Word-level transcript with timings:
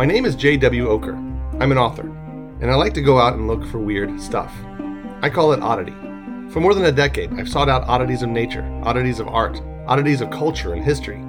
My 0.00 0.06
name 0.06 0.24
is 0.24 0.34
J.W. 0.34 0.86
Ocker. 0.86 1.14
I'm 1.60 1.72
an 1.72 1.76
author, 1.76 2.06
and 2.62 2.70
I 2.70 2.74
like 2.74 2.94
to 2.94 3.02
go 3.02 3.18
out 3.18 3.34
and 3.34 3.46
look 3.46 3.62
for 3.66 3.78
weird 3.78 4.18
stuff. 4.18 4.50
I 5.20 5.28
call 5.28 5.52
it 5.52 5.60
oddity. 5.60 5.92
For 6.50 6.58
more 6.58 6.72
than 6.72 6.86
a 6.86 6.90
decade, 6.90 7.30
I've 7.34 7.50
sought 7.50 7.68
out 7.68 7.86
oddities 7.86 8.22
of 8.22 8.30
nature, 8.30 8.62
oddities 8.82 9.20
of 9.20 9.28
art, 9.28 9.60
oddities 9.86 10.22
of 10.22 10.30
culture 10.30 10.72
and 10.72 10.82
history. 10.82 11.22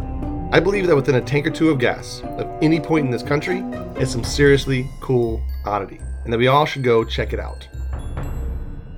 I 0.53 0.61
believe 0.61 0.88
that 0.88 0.95
within 0.95 1.15
a 1.15 1.21
tank 1.21 1.47
or 1.47 1.49
two 1.49 1.70
of 1.70 1.79
gas, 1.79 2.21
of 2.23 2.47
any 2.61 2.79
point 2.79 3.03
in 3.03 3.11
this 3.11 3.23
country, 3.23 3.59
is 3.99 4.09
some 4.09 4.23
seriously 4.23 4.89
cool 5.01 5.43
oddity, 5.65 5.99
and 6.23 6.31
that 6.31 6.38
we 6.38 6.47
all 6.47 6.65
should 6.65 6.83
go 6.85 7.03
check 7.03 7.33
it 7.33 7.41
out. 7.41 7.67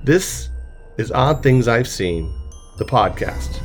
This 0.04 0.50
is 0.98 1.10
Odd 1.10 1.42
Things 1.42 1.66
I've 1.66 1.88
Seen, 1.88 2.32
the 2.78 2.84
podcast. 2.84 3.60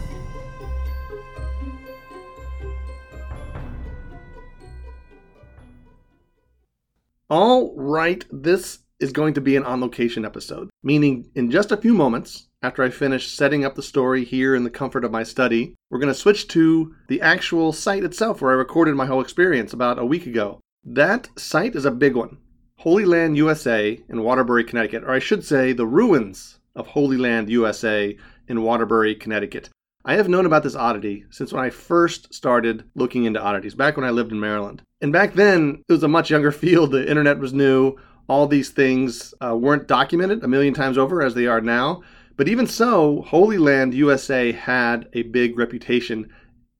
All 7.32 7.76
right, 7.76 8.26
this 8.32 8.80
is 9.00 9.12
going 9.12 9.36
to 9.36 9.42
be 9.42 9.56
an 9.56 9.64
on 9.64 9.80
location 9.82 10.26
episode, 10.26 10.72
meaning 10.82 11.30
in 11.36 11.52
just 11.52 11.72
a 11.72 11.78
few 11.78 11.94
moments, 11.94 12.48
after 12.64 12.82
I 12.82 12.90
finish 12.90 13.30
setting 13.30 13.64
up 13.64 13.76
the 13.76 13.84
story 13.84 14.26
here 14.26 14.55
in 14.55 14.64
the 14.64 14.72
comfort 14.72 15.05
of 15.05 15.12
my 15.12 15.22
study, 15.22 15.76
we're 15.92 16.00
going 16.00 16.12
to 16.12 16.20
switch 16.20 16.48
to 16.48 16.96
the 17.08 17.22
actual 17.22 17.72
site 17.72 18.04
itself 18.04 18.42
where 18.42 18.50
I 18.50 18.55
recorded 18.55 18.96
my 18.96 19.05
whole 19.05 19.22
experience 19.22 19.74
about 19.74 20.00
a 20.00 20.05
week 20.05 20.26
ago. 20.26 20.60
That 20.84 21.30
site 21.38 21.76
is 21.76 21.86
a 21.86 21.92
big 21.92 22.16
one 22.16 22.40
Holy 22.80 23.05
Land 23.05 23.38
USA 23.38 24.02
in 24.10 24.24
Waterbury, 24.24 24.64
Connecticut, 24.64 25.04
or 25.04 25.12
I 25.12 25.20
should 25.20 25.46
say, 25.46 25.72
the 25.72 25.86
ruins 25.86 26.58
of 26.76 26.88
Holy 26.88 27.18
Land 27.18 27.48
USA 27.52 28.18
in 28.48 28.64
Waterbury, 28.64 29.14
Connecticut. 29.14 29.70
I 30.05 30.16
have 30.16 30.30
known 30.30 30.45
about 30.45 30.63
this 30.63 30.76
oddity 30.76 31.26
since 31.30 31.52
when 31.52 31.63
I 31.63 31.70
first 31.70 32.34
started 32.34 32.85
looking 32.96 33.26
into 33.26 33.41
oddities, 33.41 33.76
back 33.76 33.98
when 33.98 34.05
I 34.05 34.12
lived 34.12 34.32
in 34.32 34.40
Maryland. 34.40 34.82
And 35.01 35.12
back 35.12 35.34
then, 35.34 35.84
it 35.87 35.91
was 35.91 36.04
a 36.04 36.07
much 36.07 36.29
younger 36.29 36.51
field. 36.54 36.91
The 36.91 37.07
internet 37.07 37.40
was 37.40 37.54
new. 37.54 37.98
All 38.27 38.48
these 38.48 38.70
things 38.70 39.34
uh, 39.41 39.55
weren't 39.55 39.87
documented 39.87 40.43
a 40.43 40.48
million 40.48 40.74
times 40.74 40.98
over 40.98 41.21
as 41.21 41.34
they 41.34 41.48
are 41.48 41.62
now. 41.62 42.01
But 42.37 42.48
even 42.48 42.68
so, 42.68 43.24
Holy 43.24 43.57
Land 43.57 43.93
USA 43.93 44.54
had 44.54 45.09
a 45.12 45.24
big 45.24 45.57
reputation, 45.57 46.29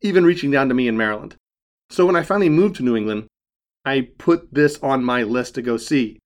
even 0.02 0.24
reaching 0.24 0.52
down 0.52 0.70
to 0.70 0.76
me 0.76 0.88
in 0.88 0.96
Maryland. 0.96 1.36
So 1.90 2.06
when 2.06 2.16
I 2.16 2.24
finally 2.24 2.50
moved 2.50 2.78
to 2.78 2.84
New 2.84 2.96
England, 2.96 3.28
I 3.84 4.10
put 4.18 4.54
this 4.54 4.80
on 4.82 5.04
my 5.04 5.24
list 5.24 5.56
to 5.56 5.62
go 5.62 5.76
see. 5.76 6.20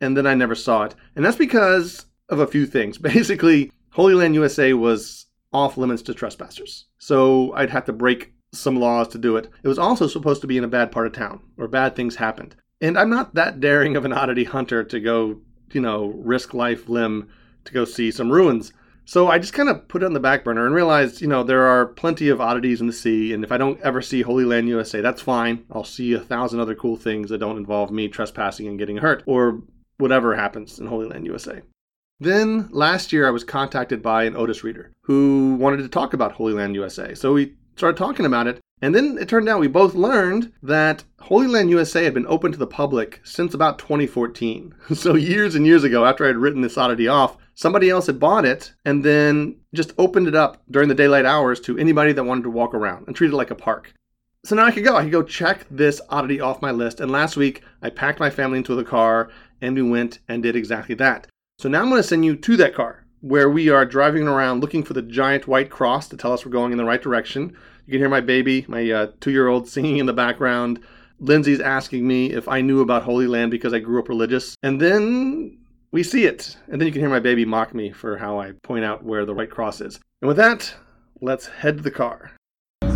And 0.00 0.16
then 0.16 0.26
I 0.26 0.34
never 0.34 0.54
saw 0.54 0.84
it. 0.84 0.94
And 1.16 1.24
that's 1.24 1.36
because 1.36 2.06
of 2.28 2.38
a 2.38 2.46
few 2.46 2.66
things. 2.66 2.98
Basically, 2.98 3.72
Holy 3.90 4.14
Land 4.14 4.34
USA 4.34 4.72
was 4.74 5.23
off 5.54 5.78
limits 5.78 6.02
to 6.02 6.14
trespassers. 6.14 6.86
So 6.98 7.52
I'd 7.54 7.70
have 7.70 7.86
to 7.86 7.92
break 7.92 8.34
some 8.52 8.78
laws 8.78 9.08
to 9.08 9.18
do 9.18 9.36
it. 9.36 9.48
It 9.62 9.68
was 9.68 9.78
also 9.78 10.06
supposed 10.06 10.40
to 10.42 10.46
be 10.46 10.58
in 10.58 10.64
a 10.64 10.68
bad 10.68 10.92
part 10.92 11.06
of 11.06 11.12
town 11.12 11.40
where 11.56 11.68
bad 11.68 11.96
things 11.96 12.16
happened. 12.16 12.56
And 12.80 12.98
I'm 12.98 13.10
not 13.10 13.34
that 13.34 13.60
daring 13.60 13.96
of 13.96 14.04
an 14.04 14.12
oddity 14.12 14.44
hunter 14.44 14.84
to 14.84 15.00
go, 15.00 15.40
you 15.72 15.80
know, 15.80 16.06
risk 16.06 16.52
life 16.52 16.88
limb 16.88 17.28
to 17.64 17.72
go 17.72 17.84
see 17.84 18.10
some 18.10 18.30
ruins. 18.30 18.72
So 19.06 19.28
I 19.28 19.38
just 19.38 19.52
kind 19.52 19.68
of 19.68 19.86
put 19.88 20.02
it 20.02 20.06
on 20.06 20.12
the 20.14 20.20
back 20.20 20.44
burner 20.44 20.66
and 20.66 20.74
realized, 20.74 21.20
you 21.20 21.28
know, 21.28 21.42
there 21.42 21.66
are 21.66 21.86
plenty 21.86 22.28
of 22.28 22.40
oddities 22.40 22.80
in 22.80 22.86
the 22.86 22.92
sea. 22.92 23.32
And 23.32 23.44
if 23.44 23.52
I 23.52 23.58
don't 23.58 23.80
ever 23.82 24.00
see 24.00 24.22
Holy 24.22 24.44
Land 24.44 24.68
USA, 24.68 25.00
that's 25.00 25.20
fine. 25.20 25.64
I'll 25.70 25.84
see 25.84 26.14
a 26.14 26.20
thousand 26.20 26.60
other 26.60 26.74
cool 26.74 26.96
things 26.96 27.30
that 27.30 27.38
don't 27.38 27.58
involve 27.58 27.90
me 27.90 28.08
trespassing 28.08 28.66
and 28.66 28.78
getting 28.78 28.96
hurt 28.96 29.22
or 29.26 29.62
whatever 29.98 30.34
happens 30.34 30.78
in 30.78 30.86
Holy 30.86 31.06
Land 31.06 31.26
USA. 31.26 31.62
Then 32.20 32.68
last 32.70 33.12
year, 33.12 33.26
I 33.26 33.32
was 33.32 33.44
contacted 33.44 34.02
by 34.02 34.24
an 34.24 34.36
Otis 34.36 34.62
reader 34.62 34.92
who 35.02 35.56
wanted 35.58 35.78
to 35.78 35.88
talk 35.88 36.14
about 36.14 36.32
Holy 36.32 36.52
Land 36.52 36.74
USA. 36.74 37.14
So 37.14 37.32
we 37.32 37.54
started 37.76 37.96
talking 37.96 38.26
about 38.26 38.46
it. 38.46 38.60
And 38.82 38.94
then 38.94 39.16
it 39.18 39.28
turned 39.28 39.48
out 39.48 39.60
we 39.60 39.68
both 39.68 39.94
learned 39.94 40.52
that 40.62 41.04
Holy 41.20 41.46
Land 41.46 41.70
USA 41.70 42.04
had 42.04 42.12
been 42.12 42.26
open 42.26 42.52
to 42.52 42.58
the 42.58 42.66
public 42.66 43.20
since 43.24 43.54
about 43.54 43.78
2014. 43.78 44.74
So 44.94 45.14
years 45.14 45.54
and 45.54 45.66
years 45.66 45.84
ago, 45.84 46.04
after 46.04 46.24
I 46.24 46.28
had 46.28 46.36
written 46.36 46.60
this 46.60 46.76
oddity 46.76 47.08
off, 47.08 47.36
somebody 47.54 47.88
else 47.88 48.06
had 48.06 48.20
bought 48.20 48.44
it 48.44 48.74
and 48.84 49.04
then 49.04 49.56
just 49.74 49.94
opened 49.96 50.28
it 50.28 50.34
up 50.34 50.62
during 50.70 50.88
the 50.88 50.94
daylight 50.94 51.24
hours 51.24 51.60
to 51.60 51.78
anybody 51.78 52.12
that 52.12 52.24
wanted 52.24 52.44
to 52.44 52.50
walk 52.50 52.74
around 52.74 53.06
and 53.06 53.16
treat 53.16 53.32
it 53.32 53.36
like 53.36 53.50
a 53.50 53.54
park. 53.54 53.94
So 54.44 54.54
now 54.54 54.66
I 54.66 54.70
could 54.70 54.84
go. 54.84 54.96
I 54.96 55.04
could 55.04 55.12
go 55.12 55.22
check 55.22 55.66
this 55.70 56.02
oddity 56.10 56.40
off 56.40 56.60
my 56.60 56.70
list. 56.70 57.00
And 57.00 57.10
last 57.10 57.36
week, 57.36 57.62
I 57.80 57.88
packed 57.88 58.20
my 58.20 58.28
family 58.28 58.58
into 58.58 58.74
the 58.74 58.84
car 58.84 59.30
and 59.62 59.74
we 59.74 59.82
went 59.82 60.18
and 60.28 60.42
did 60.42 60.56
exactly 60.56 60.94
that. 60.96 61.26
So 61.58 61.68
now 61.68 61.82
I'm 61.82 61.88
going 61.88 62.02
to 62.02 62.08
send 62.08 62.24
you 62.24 62.34
to 62.34 62.56
that 62.56 62.74
car 62.74 63.04
where 63.20 63.48
we 63.48 63.68
are 63.70 63.86
driving 63.86 64.26
around 64.26 64.60
looking 64.60 64.82
for 64.82 64.92
the 64.92 65.02
giant 65.02 65.46
white 65.46 65.70
cross 65.70 66.08
to 66.08 66.16
tell 66.16 66.32
us 66.32 66.44
we're 66.44 66.50
going 66.50 66.72
in 66.72 66.78
the 66.78 66.84
right 66.84 67.00
direction. 67.00 67.56
You 67.86 67.92
can 67.92 68.00
hear 68.00 68.08
my 68.08 68.20
baby, 68.20 68.64
my 68.68 68.90
uh, 68.90 69.12
two 69.20 69.30
year 69.30 69.46
old, 69.46 69.68
singing 69.68 69.98
in 69.98 70.06
the 70.06 70.12
background. 70.12 70.80
Lindsay's 71.20 71.60
asking 71.60 72.06
me 72.06 72.32
if 72.32 72.48
I 72.48 72.60
knew 72.60 72.80
about 72.80 73.04
Holy 73.04 73.28
Land 73.28 73.52
because 73.52 73.72
I 73.72 73.78
grew 73.78 74.00
up 74.00 74.08
religious. 74.08 74.56
And 74.64 74.80
then 74.80 75.58
we 75.92 76.02
see 76.02 76.26
it. 76.26 76.56
And 76.68 76.80
then 76.80 76.86
you 76.86 76.92
can 76.92 77.00
hear 77.00 77.08
my 77.08 77.20
baby 77.20 77.44
mock 77.44 77.72
me 77.72 77.92
for 77.92 78.18
how 78.18 78.40
I 78.40 78.52
point 78.62 78.84
out 78.84 79.04
where 79.04 79.24
the 79.24 79.32
white 79.32 79.50
cross 79.50 79.80
is. 79.80 80.00
And 80.22 80.28
with 80.28 80.36
that, 80.38 80.74
let's 81.20 81.46
head 81.46 81.76
to 81.76 81.82
the 81.84 81.90
car. 81.92 82.32
Now, 82.82 82.88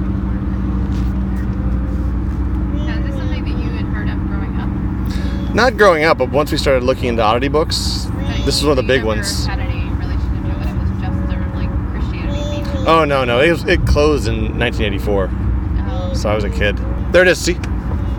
is 2.99 3.07
this 3.07 3.17
something 3.17 3.45
that 3.45 3.51
you 3.51 3.71
had 3.71 3.87
heard 3.87 4.09
of 4.09 4.19
growing 4.27 4.57
up? 4.59 5.55
Not 5.55 5.77
growing 5.77 6.03
up, 6.03 6.19
but 6.19 6.33
once 6.33 6.51
we 6.51 6.59
started 6.59 6.83
looking 6.83 7.05
into 7.05 7.23
oddity 7.23 7.49
books, 7.49 8.09
That 8.09 8.18
this 8.49 8.57
is 8.57 8.65
one 8.65 8.71
of 8.71 8.77
the 8.79 8.83
big 8.83 9.05
ones. 9.05 9.45
Had 9.45 9.59
any 9.59 9.91
relationship 9.91 10.43
to 10.43 10.53
it? 10.53 10.73
It 10.73 10.79
was 10.79 10.89
just 11.03 11.31
sort 11.31 11.55
like 11.55 11.69
Christianity 11.91 12.65
themed. 12.65 12.87
Oh, 12.87 13.05
no, 13.05 13.23
no. 13.23 13.43
It, 13.43 13.51
was, 13.51 13.63
it 13.65 13.85
closed 13.85 14.27
in 14.27 14.59
1984. 14.59 15.29
Oh. 15.31 16.15
So 16.15 16.31
I 16.31 16.35
was 16.35 16.45
a 16.45 16.51
kid. 16.51 16.79
There 17.13 17.21
it 17.21 17.29
is. 17.29 17.39
See? 17.39 17.57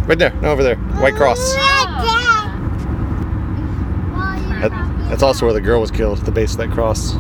Right 0.06 0.20
there. 0.20 0.32
No, 0.36 0.52
over 0.52 0.62
there. 0.62 0.76
White 0.76 1.16
cross. 1.16 1.40
That, 4.62 4.70
that's 5.10 5.24
also 5.24 5.48
where 5.48 5.54
the 5.54 5.62
girl 5.62 5.82
was 5.82 5.90
killed, 5.90 6.20
at 6.20 6.26
the 6.26 6.32
base 6.32 6.52
of 6.52 6.60
that 6.60 6.70
cross. 6.70 7.16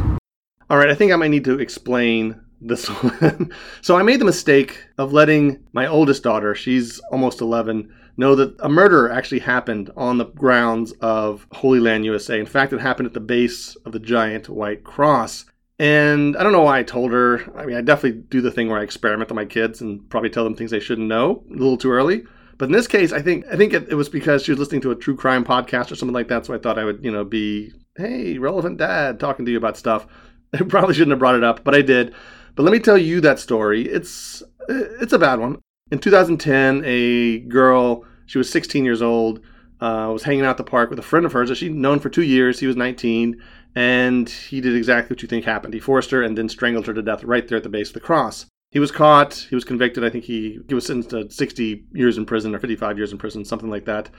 All 0.69 0.77
right, 0.77 0.91
I 0.91 0.93
think 0.93 1.11
I 1.11 1.15
might 1.15 1.29
need 1.29 1.45
to 1.45 1.59
explain 1.59 2.39
this 2.61 2.85
one. 2.89 3.51
so 3.81 3.97
I 3.97 4.03
made 4.03 4.21
the 4.21 4.25
mistake 4.25 4.83
of 4.99 5.13
letting 5.13 5.63
my 5.73 5.87
oldest 5.87 6.21
daughter, 6.21 6.53
she's 6.53 6.99
almost 7.11 7.41
11, 7.41 7.91
know 8.19 8.35
that 8.35 8.55
a 8.59 8.69
murder 8.69 9.09
actually 9.09 9.39
happened 9.39 9.89
on 9.95 10.17
the 10.17 10.25
grounds 10.25 10.91
of 11.01 11.47
Holy 11.53 11.79
Land 11.79 12.05
USA. 12.05 12.39
In 12.39 12.45
fact, 12.45 12.73
it 12.73 12.81
happened 12.81 13.07
at 13.07 13.13
the 13.13 13.19
base 13.19 13.75
of 13.77 13.93
the 13.93 13.99
giant 13.99 14.49
white 14.49 14.83
cross. 14.83 15.45
And 15.79 16.35
I 16.35 16.43
don't 16.43 16.51
know 16.51 16.61
why 16.61 16.79
I 16.79 16.83
told 16.83 17.11
her. 17.11 17.39
I 17.57 17.65
mean, 17.65 17.77
I 17.77 17.81
definitely 17.81 18.21
do 18.29 18.41
the 18.41 18.51
thing 18.51 18.67
where 18.67 18.79
I 18.79 18.83
experiment 18.83 19.29
with 19.29 19.35
my 19.35 19.45
kids 19.45 19.81
and 19.81 20.07
probably 20.09 20.29
tell 20.29 20.43
them 20.43 20.53
things 20.53 20.71
they 20.71 20.81
shouldn't 20.81 21.07
know 21.07 21.43
a 21.49 21.53
little 21.53 21.77
too 21.77 21.91
early. 21.91 22.23
But 22.57 22.65
in 22.65 22.73
this 22.73 22.87
case, 22.87 23.13
I 23.13 23.21
think 23.21 23.45
I 23.49 23.55
think 23.55 23.71
it, 23.71 23.87
it 23.89 23.95
was 23.95 24.09
because 24.09 24.43
she 24.43 24.51
was 24.51 24.59
listening 24.59 24.81
to 24.81 24.91
a 24.91 24.95
true 24.95 25.15
crime 25.15 25.45
podcast 25.45 25.89
or 25.89 25.95
something 25.95 26.13
like 26.13 26.27
that. 26.27 26.45
So 26.45 26.53
I 26.53 26.57
thought 26.57 26.77
I 26.77 26.83
would, 26.83 27.03
you 27.03 27.11
know, 27.11 27.23
be 27.23 27.71
hey, 27.95 28.37
relevant 28.37 28.77
dad, 28.77 29.19
talking 29.19 29.45
to 29.45 29.51
you 29.51 29.57
about 29.57 29.77
stuff. 29.77 30.05
I 30.53 30.57
probably 30.63 30.93
shouldn't 30.93 31.11
have 31.11 31.19
brought 31.19 31.35
it 31.35 31.43
up, 31.43 31.63
but 31.63 31.73
I 31.73 31.81
did. 31.81 32.13
But 32.55 32.63
let 32.63 32.73
me 32.73 32.79
tell 32.79 32.97
you 32.97 33.21
that 33.21 33.39
story. 33.39 33.87
It's 33.87 34.43
it's 34.67 35.13
a 35.13 35.19
bad 35.19 35.39
one. 35.39 35.61
In 35.91 35.99
2010, 35.99 36.83
a 36.85 37.39
girl, 37.39 38.05
she 38.29 38.37
was 38.37 38.51
16 38.51 38.85
years 38.85 39.01
old, 39.01 39.39
uh, 39.81 40.07
was 40.13 40.21
hanging 40.21 40.45
out 40.45 40.57
the 40.57 40.63
park 40.63 40.91
with 40.91 40.99
a 40.99 41.01
friend 41.01 41.25
of 41.25 41.33
hers 41.33 41.49
that 41.49 41.55
she'd 41.55 41.73
known 41.73 41.99
for 41.99 42.09
two 42.09 42.21
years. 42.21 42.59
He 42.59 42.67
was 42.67 42.75
19, 42.75 43.41
and 43.73 44.29
he 44.29 44.61
did 44.61 44.75
exactly 44.75 45.15
what 45.15 45.23
you 45.23 45.27
think 45.27 45.45
happened. 45.45 45.73
He 45.73 45.79
forced 45.79 46.11
her 46.11 46.21
and 46.21 46.37
then 46.37 46.47
strangled 46.47 46.85
her 46.85 46.93
to 46.93 47.01
death 47.01 47.23
right 47.23 47.47
there 47.47 47.57
at 47.57 47.63
the 47.63 47.69
base 47.69 47.87
of 47.87 47.95
the 47.95 47.99
cross. 47.99 48.45
He 48.69 48.77
was 48.77 48.91
caught. 48.91 49.47
He 49.49 49.55
was 49.55 49.63
convicted. 49.63 50.05
I 50.05 50.11
think 50.11 50.25
he, 50.25 50.59
he 50.67 50.75
was 50.75 50.85
sentenced 50.85 51.09
to 51.09 51.31
60 51.31 51.85
years 51.93 52.19
in 52.19 52.27
prison 52.27 52.53
or 52.53 52.59
55 52.59 52.97
years 52.97 53.11
in 53.11 53.17
prison, 53.17 53.43
something 53.43 53.71
like 53.71 53.85
that. 53.85 54.11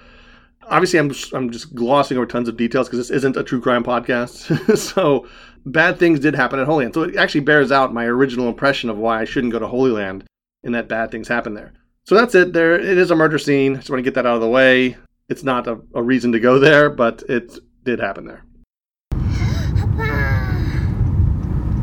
Obviously, 0.64 0.98
I'm 0.98 1.10
just, 1.10 1.32
I'm 1.32 1.50
just 1.52 1.72
glossing 1.76 2.16
over 2.16 2.26
tons 2.26 2.48
of 2.48 2.56
details 2.56 2.88
because 2.88 2.98
this 2.98 3.16
isn't 3.16 3.36
a 3.36 3.44
true 3.44 3.60
crime 3.60 3.84
podcast. 3.84 4.76
so 4.76 5.28
bad 5.64 6.00
things 6.00 6.18
did 6.18 6.34
happen 6.34 6.58
at 6.58 6.66
Holy 6.66 6.84
Land. 6.84 6.94
So 6.94 7.02
it 7.02 7.16
actually 7.16 7.42
bears 7.42 7.70
out 7.70 7.94
my 7.94 8.06
original 8.06 8.48
impression 8.48 8.90
of 8.90 8.98
why 8.98 9.20
I 9.20 9.24
shouldn't 9.24 9.52
go 9.52 9.60
to 9.60 9.68
Holy 9.68 9.92
Land 9.92 10.24
and 10.64 10.74
that 10.74 10.88
bad 10.88 11.12
things 11.12 11.28
happen 11.28 11.54
there. 11.54 11.74
So 12.04 12.14
that's 12.14 12.34
it. 12.34 12.52
There, 12.52 12.74
it 12.74 12.98
is 12.98 13.10
a 13.10 13.16
murder 13.16 13.38
scene. 13.38 13.76
Just 13.76 13.90
want 13.90 13.98
to 13.98 14.02
get 14.02 14.14
that 14.14 14.26
out 14.26 14.34
of 14.34 14.40
the 14.40 14.48
way. 14.48 14.96
It's 15.28 15.44
not 15.44 15.68
a, 15.68 15.80
a 15.94 16.02
reason 16.02 16.32
to 16.32 16.40
go 16.40 16.58
there, 16.58 16.90
but 16.90 17.22
it 17.28 17.56
did 17.84 18.00
happen 18.00 18.26
there. 18.26 18.44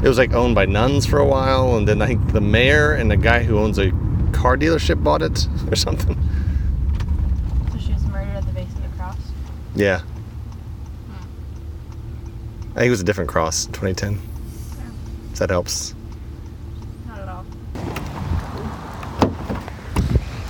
It 0.03 0.07
was 0.07 0.17
like 0.17 0.33
owned 0.33 0.53
by 0.53 0.65
nuns 0.65 1.05
for 1.05 1.17
a 1.17 1.25
while, 1.25 1.75
and 1.75 1.87
then 1.87 2.01
I 2.01 2.07
think 2.07 2.31
the 2.31 2.41
mayor 2.41 2.93
and 2.93 3.09
the 3.09 3.17
guy 3.17 3.43
who 3.43 3.57
owns 3.57 3.79
a 3.79 3.91
car 4.31 4.55
dealership 4.55 5.03
bought 5.03 5.21
it 5.21 5.47
or 5.71 5.75
something. 5.75 6.15
So 7.71 7.77
she 7.79 7.93
was 7.93 8.05
murdered 8.05 8.35
at 8.35 8.45
the 8.45 8.51
base 8.53 8.71
of 8.73 8.83
the 8.83 8.89
cross. 8.97 9.17
Yeah. 9.75 9.99
Hmm. 9.99 11.13
I 12.71 12.73
think 12.75 12.87
it 12.87 12.91
was 12.91 13.01
a 13.01 13.05
different 13.05 13.29
cross, 13.29 13.65
2010. 13.67 14.19
If 15.31 15.39
that 15.39 15.49
helps. 15.49 15.95
Not 17.07 17.19
at 17.19 17.29
all. 17.29 17.45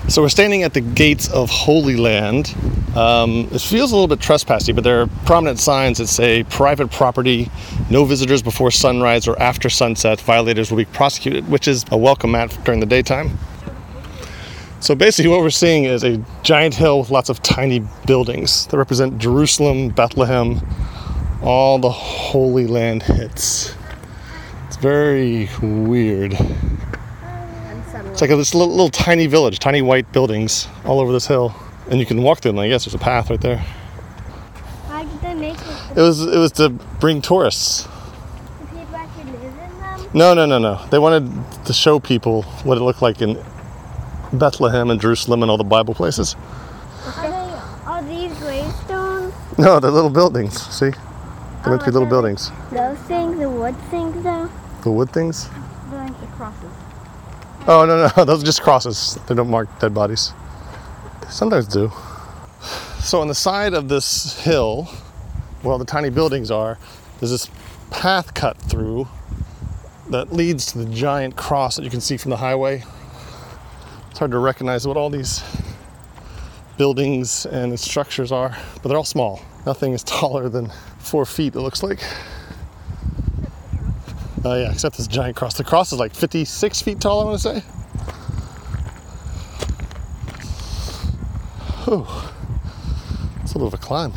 So 0.10 0.22
we're 0.22 0.30
standing 0.30 0.64
at 0.64 0.74
the 0.74 0.80
gates 0.80 1.30
of 1.34 1.50
Holy 1.50 1.98
Land. 1.98 2.56
Um, 2.96 3.50
it 3.52 3.60
feels 3.60 3.92
a 3.92 3.96
little 3.96 4.08
bit 4.08 4.22
trespassy, 4.22 4.72
but 4.72 4.86
there 4.86 5.02
are 5.02 5.08
prominent 5.26 5.60
signs 5.60 5.98
that 5.98 6.08
say 6.08 6.46
private 6.46 6.90
property, 6.92 7.52
no 7.90 8.06
visitors 8.06 8.42
before 8.42 8.72
sunrise 8.72 9.28
or 9.28 9.38
after 9.38 9.70
sunset. 9.70 10.22
Violators 10.22 10.72
will 10.72 10.78
be 10.78 10.86
prosecuted, 10.86 11.50
which 11.50 11.68
is 11.68 11.84
a 11.92 11.98
welcome 11.98 12.32
mat 12.32 12.58
during 12.64 12.80
the 12.80 12.86
daytime. 12.86 13.38
So 14.80 14.96
basically, 14.96 15.30
what 15.30 15.42
we're 15.42 15.50
seeing 15.50 15.84
is 15.84 16.06
a 16.06 16.24
giant 16.42 16.74
hill 16.74 17.00
with 17.00 17.10
lots 17.10 17.28
of 17.28 17.44
tiny 17.44 17.86
buildings 18.06 18.66
that 18.68 18.78
represent 18.78 19.18
Jerusalem, 19.18 19.90
Bethlehem, 19.90 20.62
all 21.42 21.80
the 21.80 21.92
Holy 21.92 22.66
Land 22.66 23.04
hits. 23.04 23.76
It's 24.68 24.78
very 24.78 25.50
weird. 25.62 26.38
It's 28.18 28.22
like 28.24 28.32
a, 28.32 28.36
this 28.36 28.56
little, 28.56 28.72
little 28.72 28.90
tiny 28.90 29.28
village, 29.28 29.60
tiny 29.60 29.84
white 29.84 30.12
buildings 30.12 30.68
all 30.86 31.00
over 31.00 31.12
this 31.12 31.28
hill, 31.28 31.54
and 31.88 32.00
you 32.00 32.06
can 32.08 32.24
walk 32.24 32.40
through 32.40 32.54
them. 32.54 32.58
I 32.58 32.68
guess 32.68 32.84
there's 32.84 32.96
a 32.96 32.98
path 32.98 33.30
right 33.30 33.40
there. 33.40 33.60
Why 33.60 35.04
did 35.04 35.22
they 35.22 35.36
make 35.36 35.56
it? 35.56 35.98
It 35.98 36.02
was 36.02 36.22
it 36.26 36.40
was 36.40 36.52
to 36.54 36.70
bring 37.00 37.22
tourists. 37.22 37.88
People 38.72 38.96
actually 38.96 39.26
live 39.34 39.44
in 39.44 39.80
them? 39.80 40.10
No, 40.16 40.34
no, 40.34 40.48
no, 40.48 40.58
no. 40.58 40.84
They 40.90 40.98
wanted 40.98 41.32
to 41.66 41.74
show 41.74 42.00
people 42.00 42.42
what 42.64 42.80
it 42.80 42.82
looked 42.82 43.04
like 43.04 43.22
in 43.22 43.40
Bethlehem 44.34 44.90
and 44.90 45.00
Jerusalem 45.00 45.44
and 45.44 45.52
all 45.52 45.58
the 45.60 45.64
Bible 45.64 45.94
places. 45.94 46.36
Are, 47.18 47.30
they, 47.30 47.86
are 47.86 48.02
these 48.02 48.36
gravestones? 48.40 49.36
No, 49.60 49.80
they're 49.80 49.92
little 49.92 50.10
buildings. 50.10 50.60
See, 50.76 50.88
oh, 50.88 51.62
they're 51.62 51.70
meant 51.70 51.82
to 51.82 51.92
be 51.92 51.92
Oh, 51.92 52.00
little 52.00 52.10
buildings. 52.10 52.50
Those 52.72 52.98
things, 52.98 53.38
the 53.38 53.48
wood 53.48 53.76
things 53.92 54.24
though? 54.24 54.50
The 54.82 54.90
wood 54.90 55.12
things. 55.12 55.50
Like 55.92 56.20
the 56.20 56.26
crosses. 56.36 56.67
Oh 57.70 57.86
no, 57.86 58.10
no, 58.16 58.26
those 58.26 58.44
are 58.44 58.46
just 58.46 58.62
crosses. 58.62 59.20
They 59.28 59.36
don't 59.36 59.50
mark 59.50 59.68
dead 59.80 59.94
bodies. 59.94 60.32
They 61.22 61.30
sometimes 61.30 61.68
do. 61.68 61.92
So 63.02 63.20
on 63.20 63.28
the 63.28 63.36
side 63.36 63.74
of 63.74 63.90
this 63.90 64.40
hill, 64.40 64.86
where 65.62 65.74
all 65.74 65.78
the 65.78 65.86
tiny 65.86 66.10
buildings 66.10 66.50
are, 66.50 66.78
there's 67.20 67.32
this 67.32 67.50
path 67.92 68.34
cut 68.34 68.58
through 68.58 69.10
that 70.10 70.32
leads 70.32 70.72
to 70.72 70.78
the 70.78 70.86
giant 70.86 71.36
cross 71.36 71.76
that 71.76 71.84
you 71.84 71.90
can 71.90 72.00
see 72.00 72.16
from 72.16 72.30
the 72.30 72.38
highway. 72.38 72.84
It's 74.10 74.20
hard 74.20 74.32
to 74.32 74.40
recognize 74.40 74.88
what 74.88 74.96
all 74.96 75.10
these 75.10 75.44
buildings 76.78 77.46
and 77.46 77.78
structures 77.78 78.32
are, 78.32 78.56
but 78.82 78.88
they're 78.88 78.98
all 78.98 79.04
small. 79.04 79.42
Nothing 79.66 79.92
is 79.92 80.04
taller 80.06 80.48
than 80.48 80.72
four 81.00 81.26
feet, 81.26 81.54
it 81.56 81.60
looks 81.60 81.84
like. 81.84 82.00
Oh 84.50 84.56
yeah, 84.56 84.72
except 84.72 84.96
this 84.96 85.08
giant 85.08 85.36
cross. 85.36 85.58
The 85.58 85.66
cross 85.66 85.92
is 85.92 86.00
like 86.00 86.16
56 86.16 86.82
feet 86.82 87.02
tall, 87.02 87.20
I 87.20 87.26
want 87.26 87.42
to 87.42 87.50
say. 87.50 87.60
Whew. 91.84 92.08
It's 93.42 93.52
a 93.52 93.58
little 93.58 93.68
of 93.68 93.74
a 93.74 93.78
climb. 93.78 94.14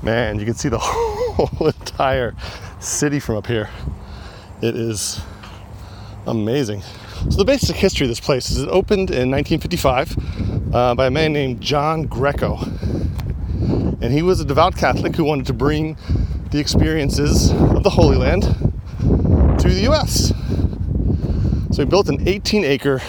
Man, 0.00 0.38
you 0.38 0.44
can 0.44 0.54
see 0.54 0.68
the 0.68 0.78
whole 0.80 1.66
entire 1.66 2.36
city 2.78 3.18
from 3.18 3.34
up 3.34 3.48
here. 3.48 3.68
It 4.62 4.76
is 4.76 5.20
amazing. 6.28 6.82
So 7.30 7.36
the 7.36 7.44
basic 7.44 7.74
history 7.74 8.04
of 8.04 8.10
this 8.10 8.20
place 8.20 8.48
is 8.52 8.62
it 8.62 8.68
opened 8.68 9.10
in 9.10 9.28
1955 9.28 10.72
uh, 10.72 10.94
by 10.94 11.06
a 11.06 11.10
man 11.10 11.32
named 11.32 11.60
John 11.60 12.04
Greco. 12.04 12.58
And 14.00 14.12
he 14.12 14.22
was 14.22 14.38
a 14.38 14.44
devout 14.44 14.76
Catholic 14.76 15.16
who 15.16 15.24
wanted 15.24 15.46
to 15.46 15.52
bring 15.52 15.96
the 16.52 16.60
experiences 16.60 17.50
of 17.50 17.82
the 17.82 17.90
Holy 17.90 18.16
Land 18.16 18.44
to 19.62 19.68
the 19.68 19.90
US. 19.90 20.32
So 21.70 21.82
he 21.82 21.84
built 21.84 22.08
an 22.08 22.26
18 22.26 22.64
acre 22.64 23.00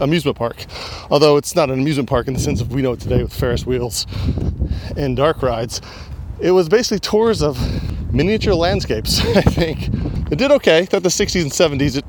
amusement 0.00 0.36
park. 0.36 0.66
Although 1.10 1.36
it's 1.36 1.54
not 1.54 1.70
an 1.70 1.78
amusement 1.78 2.08
park 2.08 2.26
in 2.26 2.34
the 2.34 2.40
sense 2.40 2.60
of 2.60 2.72
we 2.72 2.82
know 2.82 2.92
it 2.92 3.00
today 3.00 3.22
with 3.22 3.32
Ferris 3.32 3.64
wheels 3.64 4.06
and 4.96 5.16
dark 5.16 5.42
rides. 5.42 5.80
It 6.40 6.50
was 6.50 6.68
basically 6.68 6.98
tours 6.98 7.40
of 7.40 7.56
miniature 8.12 8.54
landscapes, 8.54 9.20
I 9.36 9.42
think. 9.42 9.88
It 10.32 10.38
did 10.38 10.50
okay. 10.50 10.86
Throughout 10.86 11.04
the 11.04 11.08
60s 11.08 11.42
and 11.42 11.52
70s, 11.52 11.96
it 11.96 12.04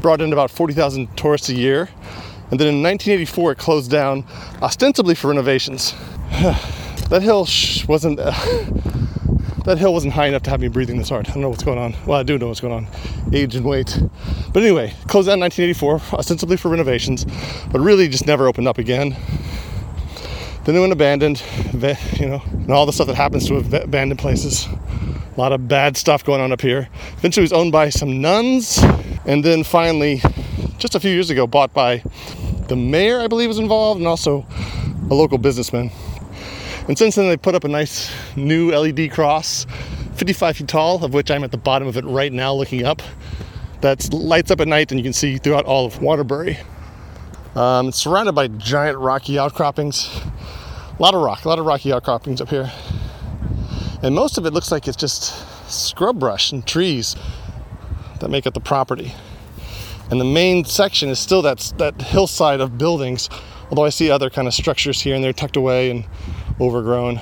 brought 0.00 0.20
in 0.22 0.32
about 0.32 0.50
40,000 0.50 1.14
tourists 1.16 1.50
a 1.50 1.54
year. 1.54 1.90
And 2.50 2.58
then 2.58 2.68
in 2.68 2.82
1984, 2.82 3.52
it 3.52 3.58
closed 3.58 3.90
down 3.90 4.24
ostensibly 4.62 5.14
for 5.14 5.28
renovations. 5.28 5.94
that 7.10 7.20
hill 7.22 7.46
wasn't. 7.86 8.18
Uh, 8.18 8.32
that 9.66 9.78
hill 9.78 9.92
wasn't 9.92 10.12
high 10.12 10.28
enough 10.28 10.42
to 10.44 10.50
have 10.50 10.60
me 10.60 10.68
breathing 10.68 10.96
this 10.96 11.08
hard. 11.08 11.28
I 11.28 11.32
don't 11.32 11.42
know 11.42 11.48
what's 11.48 11.64
going 11.64 11.78
on. 11.78 11.96
Well, 12.06 12.20
I 12.20 12.22
do 12.22 12.38
know 12.38 12.46
what's 12.46 12.60
going 12.60 12.72
on. 12.72 12.86
Age 13.32 13.56
and 13.56 13.66
weight. 13.66 14.00
But 14.52 14.62
anyway, 14.62 14.94
closed 15.08 15.26
down 15.26 15.38
in 15.38 15.40
1984, 15.40 16.18
ostensibly 16.18 16.56
for 16.56 16.68
renovations, 16.68 17.24
but 17.72 17.80
really 17.80 18.08
just 18.08 18.26
never 18.26 18.46
opened 18.46 18.68
up 18.68 18.78
again. 18.78 19.16
Then 20.64 20.76
it 20.76 20.80
went 20.80 20.92
abandoned, 20.92 21.42
you 21.72 22.26
know, 22.26 22.42
and 22.52 22.70
all 22.70 22.86
the 22.86 22.92
stuff 22.92 23.08
that 23.08 23.16
happens 23.16 23.48
to 23.48 23.56
abandoned 23.56 24.20
places. 24.20 24.68
A 25.36 25.40
lot 25.40 25.52
of 25.52 25.66
bad 25.66 25.96
stuff 25.96 26.24
going 26.24 26.40
on 26.40 26.52
up 26.52 26.60
here. 26.60 26.88
Eventually, 27.18 27.42
it 27.42 27.50
was 27.50 27.52
owned 27.52 27.72
by 27.72 27.90
some 27.90 28.20
nuns, 28.20 28.78
and 29.26 29.44
then 29.44 29.64
finally, 29.64 30.22
just 30.78 30.94
a 30.94 31.00
few 31.00 31.10
years 31.10 31.28
ago, 31.28 31.46
bought 31.46 31.74
by 31.74 32.02
the 32.68 32.76
mayor, 32.76 33.20
I 33.20 33.26
believe, 33.26 33.48
was 33.48 33.58
involved, 33.58 33.98
and 33.98 34.06
also 34.06 34.46
a 35.10 35.14
local 35.14 35.38
businessman. 35.38 35.90
And 36.88 36.96
since 36.96 37.16
then, 37.16 37.28
they 37.28 37.36
put 37.36 37.54
up 37.54 37.64
a 37.64 37.68
nice 37.68 38.10
new 38.36 38.70
LED 38.70 39.10
cross, 39.10 39.66
55 40.14 40.56
feet 40.56 40.68
tall, 40.68 41.04
of 41.04 41.12
which 41.12 41.30
I'm 41.30 41.42
at 41.42 41.50
the 41.50 41.58
bottom 41.58 41.88
of 41.88 41.96
it 41.96 42.04
right 42.04 42.32
now 42.32 42.54
looking 42.54 42.84
up. 42.84 43.02
That 43.80 44.12
lights 44.12 44.50
up 44.50 44.60
at 44.60 44.68
night 44.68 44.90
and 44.92 44.98
you 44.98 45.04
can 45.04 45.12
see 45.12 45.38
throughout 45.38 45.64
all 45.64 45.86
of 45.86 46.00
Waterbury. 46.00 46.58
Um, 47.56 47.88
it's 47.88 47.98
surrounded 47.98 48.32
by 48.32 48.48
giant 48.48 48.98
rocky 48.98 49.38
outcroppings. 49.38 50.08
A 50.98 51.02
lot 51.02 51.14
of 51.14 51.22
rock, 51.22 51.44
a 51.44 51.48
lot 51.48 51.58
of 51.58 51.66
rocky 51.66 51.92
outcroppings 51.92 52.40
up 52.40 52.50
here. 52.50 52.70
And 54.02 54.14
most 54.14 54.38
of 54.38 54.46
it 54.46 54.52
looks 54.52 54.70
like 54.70 54.86
it's 54.86 54.96
just 54.96 55.34
scrub 55.70 56.20
brush 56.20 56.52
and 56.52 56.66
trees 56.66 57.16
that 58.20 58.30
make 58.30 58.46
up 58.46 58.54
the 58.54 58.60
property. 58.60 59.14
And 60.10 60.20
the 60.20 60.24
main 60.24 60.64
section 60.64 61.08
is 61.08 61.18
still 61.18 61.42
that, 61.42 61.72
that 61.78 62.00
hillside 62.00 62.60
of 62.60 62.78
buildings, 62.78 63.28
although 63.70 63.84
I 63.84 63.90
see 63.90 64.10
other 64.10 64.30
kind 64.30 64.48
of 64.48 64.54
structures 64.54 65.00
here 65.00 65.14
and 65.14 65.24
there 65.24 65.32
tucked 65.32 65.56
away 65.56 65.90
and 65.90 66.04
overgrown. 66.60 67.20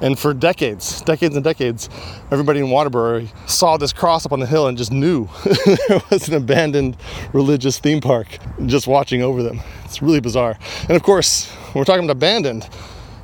And 0.00 0.18
for 0.18 0.34
decades, 0.34 1.00
decades 1.02 1.34
and 1.36 1.44
decades, 1.44 1.88
everybody 2.30 2.60
in 2.60 2.70
Waterbury 2.70 3.30
saw 3.46 3.76
this 3.76 3.92
cross 3.92 4.26
up 4.26 4.32
on 4.32 4.40
the 4.40 4.46
hill 4.46 4.66
and 4.66 4.76
just 4.76 4.92
knew 4.92 5.28
there 5.88 6.00
was 6.10 6.28
an 6.28 6.34
abandoned 6.34 6.96
religious 7.32 7.78
theme 7.78 8.00
park 8.00 8.26
just 8.66 8.86
watching 8.86 9.22
over 9.22 9.42
them. 9.42 9.60
It's 9.84 10.02
really 10.02 10.20
bizarre. 10.20 10.58
And 10.88 10.96
of 10.96 11.02
course, 11.02 11.48
when 11.72 11.80
we're 11.80 11.84
talking 11.84 12.04
about 12.04 12.16
abandoned, 12.16 12.68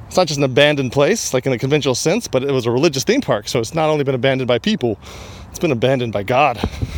it's 0.07 0.17
not 0.17 0.27
just 0.27 0.39
an 0.39 0.45
abandoned 0.45 0.93
place, 0.93 1.35
like 1.35 1.45
in 1.47 1.53
the 1.53 1.59
conventional 1.59 1.95
sense, 1.95 2.29
but 2.29 2.43
it 2.43 2.51
was 2.53 2.67
a 2.67 2.71
religious 2.71 3.05
theme 3.05 3.21
park. 3.21 3.49
So 3.49 3.61
it's 3.61 3.75
not 3.75 3.91
only 3.91 4.05
been 4.05 4.15
abandoned 4.15 4.49
by 4.49 4.59
people, 4.59 4.99
it's 5.51 5.59
been 5.59 5.73
abandoned 5.73 6.13
by 6.13 6.23
God. 6.23 6.57
Where 6.57 6.91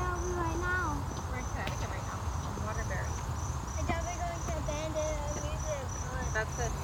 are 0.00 0.18
we 0.18 0.32
right 0.34 0.58
now? 0.60 1.02
We're 1.30 1.38
in 1.38 1.44
Connecticut 1.44 1.88
right 1.90 2.06
now, 2.06 2.56
in 2.56 2.66
Waterbury. 2.66 3.06
I 3.78 3.82
thought 3.82 4.04
we 4.06 4.12
were 4.14 4.20
going 4.20 4.42
to 4.46 4.58
abandon 4.58 5.18
a 5.26 5.42
museum. 5.42 5.88
Come 5.98 6.30
That's 6.34 6.58
it. 6.58 6.70
on. 6.70 6.76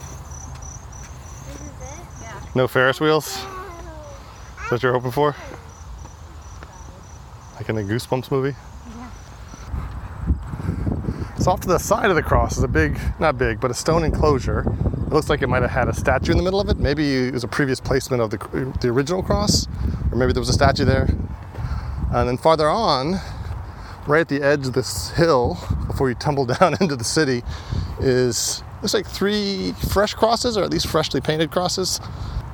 This 1.47 1.61
is 1.61 1.83
it? 1.83 2.07
Yeah. 2.23 2.41
No 2.59 2.67
Ferris 2.67 3.01
wheels? 3.01 3.27
Is 3.29 3.35
that 3.37 4.71
what 4.71 4.83
you're 4.83 4.93
hoping 4.93 5.13
for? 5.13 5.37
Like 7.55 7.69
in 7.69 7.77
the 7.77 7.85
Goosebumps 7.85 8.33
movie? 8.33 8.57
So 11.41 11.53
off 11.53 11.61
to 11.61 11.69
the 11.69 11.79
side 11.79 12.11
of 12.11 12.17
the 12.17 12.23
cross 12.25 12.59
is 12.59 12.65
a 12.65 12.69
big, 12.69 12.99
not 13.21 13.39
big, 13.39 13.61
but 13.61 13.71
a 13.71 13.75
stone 13.75 14.03
enclosure. 14.03 14.65
It 15.07 15.13
looks 15.13 15.31
like 15.31 15.41
it 15.41 15.47
might 15.47 15.63
have 15.63 15.71
had 15.71 15.87
a 15.87 15.95
statue 15.95 16.33
in 16.33 16.37
the 16.37 16.43
middle 16.43 16.61
of 16.61 16.69
it. 16.69 16.79
Maybe 16.79 17.29
it 17.29 17.33
was 17.33 17.45
a 17.45 17.49
previous 17.49 17.79
placement 17.79 18.23
of 18.23 18.31
the, 18.31 18.39
the 18.81 18.89
original 18.89 19.23
cross, 19.23 19.69
or 20.11 20.19
maybe 20.19 20.33
there 20.33 20.41
was 20.41 20.49
a 20.49 20.53
statue 20.53 20.85
there. 20.85 21.07
And 22.13 22.29
then 22.29 22.39
farther 22.39 22.69
on, 22.69 23.21
right 24.09 24.23
at 24.23 24.29
the 24.29 24.43
edge 24.43 24.67
of 24.67 24.73
this 24.73 25.11
hill, 25.11 25.59
before 25.87 26.09
you 26.09 26.17
tumble 26.17 26.45
down 26.59 26.75
into 26.81 26.97
the 26.97 27.05
city, 27.05 27.45
is 28.01 28.65
looks 28.83 28.95
like 28.95 29.07
three 29.07 29.75
fresh 29.93 30.15
crosses, 30.15 30.57
or 30.57 30.65
at 30.65 30.71
least 30.71 30.89
freshly 30.89 31.21
painted 31.21 31.53
crosses, 31.53 32.01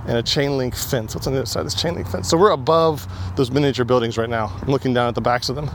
and 0.07 0.17
a 0.17 0.23
chain 0.23 0.57
link 0.57 0.75
fence. 0.77 1.15
What's 1.15 1.27
on 1.27 1.33
the 1.33 1.41
other 1.41 1.47
side 1.47 1.61
of 1.61 1.67
this 1.67 1.81
chain 1.81 1.95
link 1.95 2.09
fence? 2.09 2.29
So 2.29 2.37
we're 2.37 2.51
above 2.51 3.07
those 3.37 3.51
miniature 3.51 3.85
buildings 3.85 4.19
right 4.19 4.29
now. 4.29 4.53
I'm 4.63 4.69
looking 4.69 4.95
down 4.95 5.09
at 5.09 5.15
the 5.15 5.21
backs 5.21 5.49
of 5.49 5.57
them. 5.57 5.71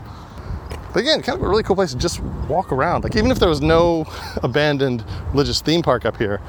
But 0.92 1.00
again, 1.00 1.22
kind 1.22 1.38
of 1.38 1.44
a 1.44 1.48
really 1.48 1.62
cool 1.62 1.76
place 1.76 1.92
to 1.92 1.98
just 1.98 2.20
walk 2.48 2.72
around. 2.72 3.04
Like 3.04 3.14
even 3.16 3.30
if 3.30 3.38
there 3.38 3.48
was 3.48 3.60
no 3.60 4.06
abandoned 4.42 5.04
religious 5.30 5.60
theme 5.60 5.82
park 5.82 6.04
up 6.04 6.16
here, 6.16 6.40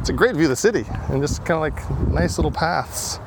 it's 0.00 0.08
a 0.08 0.12
great 0.14 0.34
view 0.34 0.44
of 0.44 0.50
the 0.50 0.56
city 0.56 0.86
and 1.08 1.20
just 1.20 1.44
kind 1.44 1.56
of 1.56 1.60
like 1.60 2.08
nice 2.08 2.38
little 2.38 2.50
paths. 2.50 3.18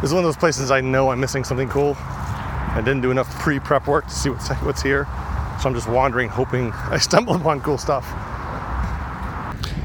This 0.00 0.10
is 0.10 0.14
one 0.14 0.24
of 0.24 0.28
those 0.28 0.36
places 0.36 0.70
I 0.70 0.80
know 0.80 1.10
I'm 1.10 1.20
missing 1.20 1.44
something 1.44 1.68
cool. 1.68 1.96
I 1.98 2.82
didn't 2.84 3.00
do 3.00 3.10
enough 3.10 3.28
pre-prep 3.38 3.86
work 3.86 4.06
to 4.06 4.14
see 4.14 4.30
what's 4.30 4.48
what's 4.62 4.82
here, 4.82 5.04
so 5.60 5.68
I'm 5.68 5.74
just 5.74 5.88
wandering, 5.88 6.28
hoping 6.28 6.72
I 6.74 6.98
stumble 6.98 7.34
upon 7.34 7.60
cool 7.60 7.78
stuff. 7.78 8.04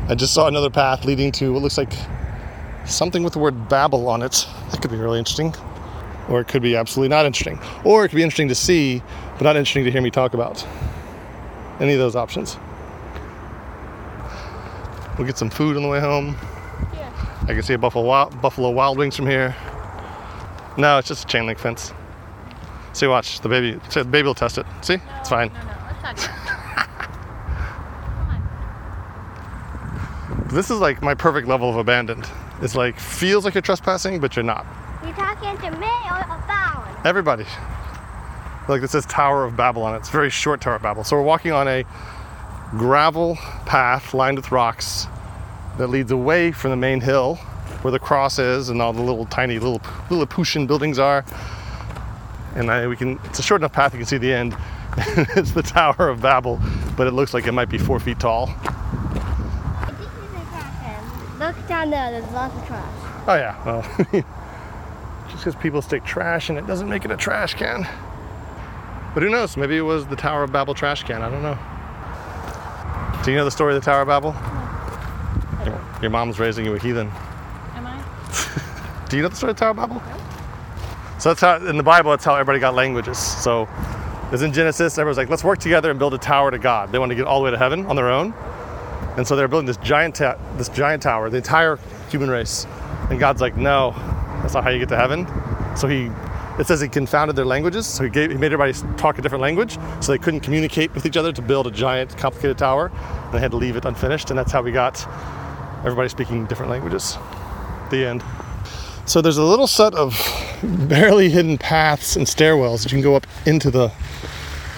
I 0.09 0.15
just 0.15 0.33
saw 0.33 0.47
another 0.47 0.69
path 0.69 1.05
leading 1.05 1.31
to 1.33 1.53
what 1.53 1.61
looks 1.61 1.77
like 1.77 1.93
something 2.85 3.23
with 3.23 3.33
the 3.33 3.39
word 3.39 3.69
Babel 3.69 4.07
on 4.07 4.21
it. 4.21 4.47
That 4.71 4.81
could 4.81 4.91
be 4.91 4.97
really 4.97 5.19
interesting 5.19 5.53
or 6.29 6.41
it 6.41 6.47
could 6.47 6.61
be 6.61 6.75
absolutely 6.75 7.09
not 7.09 7.25
interesting, 7.25 7.59
or 7.83 8.05
it 8.05 8.09
could 8.09 8.15
be 8.15 8.23
interesting 8.23 8.47
to 8.47 8.55
see, 8.55 9.01
but 9.33 9.41
not 9.41 9.55
interesting 9.55 9.83
to 9.85 9.91
hear 9.91 10.01
me 10.01 10.09
talk 10.09 10.33
about. 10.33 10.65
Any 11.79 11.93
of 11.93 11.99
those 11.99 12.15
options. 12.15 12.57
We'll 15.17 15.27
get 15.27 15.37
some 15.37 15.49
food 15.49 15.75
on 15.75 15.83
the 15.83 15.89
way 15.89 15.99
home. 15.99 16.35
Yeah. 16.93 17.11
I 17.41 17.47
can 17.47 17.61
see 17.61 17.73
a 17.73 17.77
Buffalo 17.77 18.05
Wild, 18.05 18.41
Buffalo 18.41 18.71
Wild 18.71 18.97
Wings 18.97 19.15
from 19.15 19.27
here. 19.27 19.55
No, 20.77 20.97
it's 20.97 21.07
just 21.07 21.25
a 21.25 21.27
chain 21.27 21.45
link 21.45 21.59
fence. 21.59 21.93
See, 22.93 23.07
watch 23.07 23.41
the 23.41 23.49
baby. 23.49 23.79
The 23.93 24.03
baby 24.03 24.25
will 24.25 24.33
test 24.35 24.57
it. 24.57 24.65
See, 24.81 24.97
it's 25.19 25.29
fine. 25.29 25.49
No, 25.49 25.61
no. 25.61 25.69
Outside 25.69 26.17
yet. 26.17 26.29
Come 28.07 28.29
on. 30.29 30.47
This 30.51 30.71
is 30.71 30.79
like 30.79 31.01
my 31.01 31.13
perfect 31.13 31.47
level 31.47 31.69
of 31.69 31.77
abandoned. 31.77 32.27
It's 32.63 32.75
like 32.75 32.97
feels 32.97 33.43
like 33.43 33.53
you're 33.53 33.61
trespassing, 33.61 34.19
but 34.21 34.35
you're 34.37 34.43
not. 34.43 34.65
You're 35.03 35.13
talking 35.13 35.57
to 35.57 35.71
me 35.77 35.87
or 36.09 36.21
about? 36.21 37.05
Everybody. 37.05 37.45
Like 38.69 38.79
this 38.79 38.91
says 38.91 39.05
Tower 39.05 39.43
of 39.43 39.57
Babylon. 39.57 39.95
It's 39.95 40.07
a 40.07 40.11
very 40.13 40.29
short 40.29 40.61
Tower 40.61 40.75
of 40.75 40.81
Babel. 40.81 41.03
So 41.03 41.17
we're 41.17 41.23
walking 41.23 41.51
on 41.51 41.67
a 41.67 41.83
gravel 42.71 43.35
path 43.65 44.13
lined 44.13 44.37
with 44.37 44.51
rocks 44.51 45.07
that 45.77 45.87
leads 45.87 46.11
away 46.11 46.53
from 46.53 46.71
the 46.71 46.77
main 46.77 47.01
hill 47.01 47.35
where 47.81 47.91
the 47.91 47.99
cross 47.99 48.39
is 48.39 48.69
and 48.69 48.81
all 48.81 48.93
the 48.93 49.01
little 49.01 49.25
tiny 49.25 49.59
little 49.59 49.81
Lilliputian 50.09 50.65
buildings 50.65 50.99
are. 50.99 51.25
And 52.55 52.71
I, 52.71 52.87
we 52.87 52.95
can 52.95 53.19
it's 53.25 53.39
a 53.39 53.43
short 53.43 53.59
enough 53.59 53.73
path 53.73 53.93
you 53.93 53.99
can 53.99 54.07
see 54.07 54.17
the 54.17 54.31
end. 54.31 54.55
it's 55.35 55.51
the 55.51 55.63
Tower 55.63 56.07
of 56.07 56.21
Babel, 56.21 56.61
but 56.95 57.07
it 57.07 57.11
looks 57.11 57.33
like 57.33 57.45
it 57.45 57.51
might 57.51 57.69
be 57.69 57.77
four 57.77 57.99
feet 57.99 58.21
tall. 58.21 58.47
I 58.47 59.93
think 59.97 60.09
there's 60.13 60.31
a 60.37 60.51
trash 60.51 61.55
can. 61.67 61.67
Look 61.83 61.91
down 61.91 62.11
there. 62.11 62.21
There's 62.21 62.33
lots 62.33 62.55
of 62.55 62.65
trash. 62.65 63.23
Oh 63.27 63.35
yeah, 63.35 63.65
well, 63.65 63.81
just 65.29 65.37
because 65.37 65.55
people 65.55 65.81
stick 65.81 66.05
trash 66.05 66.49
in 66.49 66.57
it 66.57 66.65
doesn't 66.65 66.87
make 66.87 67.03
it 67.03 67.11
a 67.11 67.17
trash 67.17 67.55
can. 67.55 67.81
But 69.13 69.21
who 69.21 69.29
knows? 69.29 69.57
Maybe 69.57 69.75
it 69.75 69.81
was 69.81 70.07
the 70.07 70.15
Tower 70.15 70.43
of 70.43 70.51
Babel 70.53 70.73
trash 70.73 71.03
can. 71.03 71.21
I 71.21 71.29
don't 71.29 71.43
know. 71.43 71.57
Do 73.23 73.31
you 73.31 73.37
know 73.37 73.43
the 73.43 73.51
story 73.51 73.75
of 73.75 73.81
the 73.81 73.85
Tower 73.85 74.03
of 74.03 74.07
Babel? 74.07 74.33
Your, 75.65 75.81
your 76.03 76.09
mom's 76.09 76.39
raising 76.39 76.63
you 76.63 76.73
a 76.73 76.79
heathen. 76.79 77.07
Am 77.75 77.85
I? 77.85 79.05
Do 79.09 79.17
you 79.17 79.23
know 79.23 79.29
the 79.29 79.35
story 79.35 79.51
of 79.51 79.57
the 79.57 79.59
Tower 79.59 79.71
of 79.71 79.77
Babel? 79.77 80.01
So 81.19 81.29
that's 81.29 81.41
how 81.41 81.57
in 81.67 81.75
the 81.75 81.83
Bible. 81.83 82.11
That's 82.11 82.25
how 82.25 82.35
everybody 82.35 82.59
got 82.59 82.75
languages. 82.75 83.17
So, 83.17 83.67
as 84.31 84.41
in 84.41 84.53
Genesis, 84.53 84.97
everyone's 84.97 85.17
like, 85.17 85.29
let's 85.29 85.43
work 85.43 85.59
together 85.59 85.89
and 85.89 85.99
build 85.99 86.13
a 86.13 86.17
tower 86.17 86.49
to 86.49 86.59
God. 86.59 86.93
They 86.93 86.99
want 86.99 87.11
to 87.11 87.15
get 87.15 87.25
all 87.25 87.39
the 87.39 87.45
way 87.45 87.51
to 87.51 87.57
heaven 87.57 87.85
on 87.85 87.95
their 87.95 88.09
own, 88.09 88.33
and 89.17 89.27
so 89.27 89.35
they're 89.35 89.47
building 89.47 89.67
this 89.67 89.77
giant, 89.77 90.15
ta- 90.15 90.37
this 90.57 90.69
giant 90.69 91.03
tower, 91.03 91.29
the 91.29 91.37
entire 91.37 91.77
human 92.09 92.29
race. 92.29 92.65
And 93.09 93.19
God's 93.19 93.41
like, 93.41 93.57
no, 93.57 93.91
that's 94.41 94.53
not 94.53 94.63
how 94.63 94.69
you 94.69 94.79
get 94.79 94.89
to 94.89 94.97
heaven. 94.97 95.27
So 95.75 95.87
he, 95.87 96.09
it 96.59 96.67
says 96.67 96.81
he 96.81 96.87
confounded 96.87 97.35
their 97.35 97.45
languages. 97.45 97.85
So 97.85 98.03
he 98.03 98.09
gave, 98.09 98.31
he 98.31 98.37
made 98.37 98.53
everybody 98.53 98.73
talk 98.97 99.17
a 99.17 99.21
different 99.21 99.41
language, 99.41 99.77
so 100.01 100.11
they 100.11 100.17
couldn't 100.17 100.41
communicate 100.41 100.93
with 100.93 101.05
each 101.05 101.17
other 101.17 101.31
to 101.31 101.41
build 101.41 101.67
a 101.67 101.71
giant, 101.71 102.17
complicated 102.17 102.57
tower. 102.57 102.91
And 103.25 103.33
they 103.33 103.39
had 103.39 103.51
to 103.51 103.57
leave 103.57 103.75
it 103.75 103.85
unfinished, 103.85 104.29
and 104.29 104.37
that's 104.37 104.51
how 104.51 104.61
we 104.61 104.71
got 104.71 105.07
everybody 105.79 106.09
speaking 106.09 106.45
different 106.45 106.71
languages. 106.71 107.17
The 107.89 108.05
end. 108.05 108.23
So 109.05 109.21
there's 109.21 109.37
a 109.37 109.43
little 109.43 109.67
set 109.67 109.93
of 109.93 110.17
barely 110.63 111.29
hidden 111.29 111.57
paths 111.57 112.15
and 112.15 112.25
stairwells 112.25 112.83
that 112.83 112.91
you 112.91 112.97
can 112.97 113.03
go 113.03 113.15
up 113.15 113.27
into 113.45 113.69
the 113.69 113.91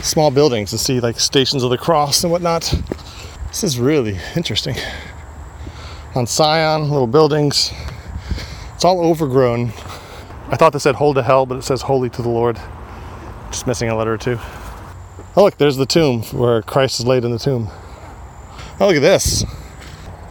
small 0.01 0.31
buildings 0.31 0.71
and 0.71 0.79
see 0.79 0.99
like 0.99 1.19
stations 1.19 1.63
of 1.63 1.69
the 1.69 1.77
cross 1.77 2.23
and 2.23 2.31
whatnot. 2.31 2.73
This 3.55 3.63
is 3.63 3.79
really 3.79 4.19
interesting. 4.35 4.75
On 6.13 6.25
Sion, 6.25 6.89
little 6.89 7.07
buildings. 7.07 7.71
It's 8.73 8.83
all 8.83 8.99
overgrown. 8.99 9.69
I 10.49 10.57
thought 10.57 10.73
this 10.73 10.83
said 10.83 10.95
hold 10.95 11.15
to 11.15 11.23
hell, 11.23 11.45
but 11.45 11.59
it 11.59 11.61
says 11.61 11.81
holy 11.81 12.09
to 12.09 12.21
the 12.21 12.27
Lord. 12.27 12.59
Just 13.51 13.65
missing 13.65 13.87
a 13.87 13.95
letter 13.95 14.13
or 14.13 14.17
two. 14.17 14.37
Oh 15.37 15.45
look, 15.45 15.57
there's 15.57 15.77
the 15.77 15.85
tomb 15.85 16.23
where 16.33 16.63
Christ 16.63 16.99
is 16.99 17.05
laid 17.05 17.23
in 17.23 17.31
the 17.31 17.39
tomb. 17.39 17.69
Oh 18.81 18.87
look 18.87 18.97
at 18.97 19.01
this. 19.01 19.45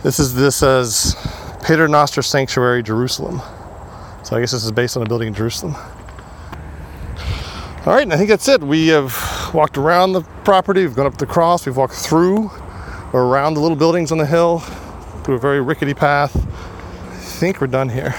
This 0.02 0.20
is 0.20 0.34
this 0.34 0.56
says 0.56 1.16
Pater 1.62 1.88
Noster 1.88 2.20
Sanctuary, 2.20 2.82
Jerusalem. 2.82 3.40
So 4.22 4.36
I 4.36 4.40
guess 4.40 4.52
this 4.52 4.66
is 4.66 4.70
based 4.70 4.98
on 4.98 5.02
a 5.02 5.06
building 5.06 5.28
in 5.28 5.34
Jerusalem. 5.34 5.74
All 7.86 7.94
right, 7.94 8.02
and 8.02 8.12
I 8.12 8.18
think 8.18 8.28
that's 8.28 8.48
it. 8.48 8.60
We 8.60 8.88
have 8.88 9.50
walked 9.54 9.78
around 9.78 10.12
the 10.12 10.20
property, 10.44 10.82
we've 10.82 10.94
gone 10.94 11.06
up 11.06 11.16
the 11.16 11.24
cross, 11.24 11.64
we've 11.64 11.78
walked 11.78 11.94
through 11.94 12.50
around 13.22 13.54
the 13.54 13.60
little 13.60 13.76
buildings 13.76 14.10
on 14.12 14.18
the 14.18 14.26
hill 14.26 14.58
through 15.22 15.36
a 15.36 15.38
very 15.38 15.60
rickety 15.60 15.94
path. 15.94 16.34
I 16.36 17.16
think 17.16 17.60
we're 17.60 17.66
done 17.66 17.88
here. 17.88 18.14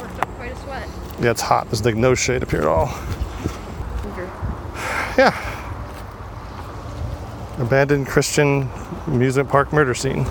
Worked 0.00 0.20
up 0.20 0.28
quite 0.36 0.52
a 0.52 0.56
sweat. 0.56 0.88
Yeah, 1.20 1.30
it's 1.30 1.40
hot. 1.40 1.66
There's 1.66 1.84
like 1.84 1.96
no 1.96 2.14
shade 2.14 2.42
up 2.42 2.50
here 2.50 2.60
at 2.60 2.66
all. 2.66 2.88
Okay. 4.12 4.28
Yeah. 5.18 5.50
Abandoned 7.58 8.06
Christian 8.06 8.68
amusement 9.06 9.48
park 9.48 9.72
murder 9.72 9.94
scene. 9.94 10.26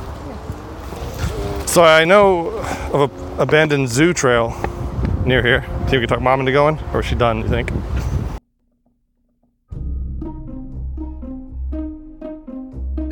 So 1.67 1.83
I 1.83 2.03
know 2.05 2.49
of 2.91 3.09
a 3.09 3.41
abandoned 3.41 3.89
zoo 3.89 4.13
trail 4.13 4.53
near 5.25 5.41
here. 5.41 5.61
Think 5.61 5.91
we 5.91 5.99
can 5.99 6.09
talk 6.09 6.21
mom 6.21 6.39
into 6.39 6.51
going, 6.51 6.79
or 6.93 6.99
is 6.99 7.05
she 7.05 7.15
done? 7.15 7.39
You 7.39 7.47
think? 7.47 7.71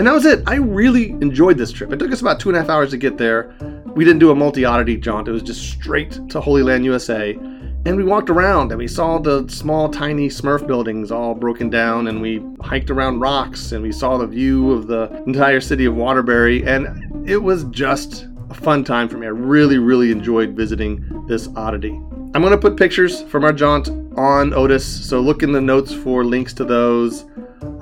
And 0.01 0.08
that 0.08 0.13
was 0.15 0.25
it. 0.25 0.41
I 0.48 0.55
really 0.55 1.12
enjoyed 1.12 1.60
this 1.60 1.72
trip. 1.72 1.93
It 1.93 2.00
took 2.00 2.12
us 2.12 2.22
about 2.22 2.39
two 2.39 2.50
and 2.50 2.58
a 2.58 2.62
half 2.62 2.72
hours 2.72 2.89
to 2.89 2.98
get 2.98 3.20
there. 3.20 3.53
We 3.93 4.03
didn't 4.03 4.17
do 4.17 4.31
a 4.31 4.36
multi 4.36 4.65
oddity 4.65 4.98
jaunt, 4.98 5.27
it 5.27 5.31
was 5.31 5.43
just 5.43 5.62
straight 5.62 6.27
to 6.29 6.41
Holy 6.41 6.63
Land, 6.63 6.86
USA. 6.86 7.34
And 7.34 7.96
we 7.96 8.03
walked 8.03 8.31
around 8.31 8.72
and 8.72 8.79
we 8.79 8.88
saw 8.88 9.20
the 9.20 9.48
small, 9.48 9.89
tiny 9.89 10.27
Smurf 10.27 10.65
buildings 10.65 11.12
all 11.12 11.36
broken 11.36 11.70
down, 11.70 12.08
and 12.08 12.20
we 12.20 12.43
hiked 12.62 12.89
around 12.89 13.20
rocks 13.20 13.74
and 13.74 13.84
we 13.84 13.91
saw 13.91 14.17
the 14.17 14.25
view 14.25 14.72
of 14.72 14.88
the 14.88 15.03
entire 15.27 15.62
city 15.62 15.86
of 15.86 15.93
Waterbury. 15.93 16.65
And 16.65 17.29
it 17.29 17.38
was 17.38 17.65
just 17.65 18.27
a 18.50 18.55
fun 18.55 18.84
time 18.84 19.08
for 19.08 19.20
me. 19.20 19.27
I 19.27 19.29
really, 19.29 19.77
really 19.77 20.12
enjoyed 20.12 20.55
visiting 20.55 21.27
this 21.27 21.48
oddity. 21.55 21.91
I'm 22.34 22.41
going 22.41 22.50
to 22.50 22.58
put 22.58 22.75
pictures 22.75 23.22
from 23.22 23.43
our 23.43 23.53
jaunt 23.53 23.89
on 24.17 24.51
Otis, 24.55 24.84
so 24.84 25.20
look 25.20 25.43
in 25.43 25.51
the 25.51 25.62
notes 25.62 25.93
for 25.93 26.25
links 26.25 26.53
to 26.53 26.65
those. 26.65 27.25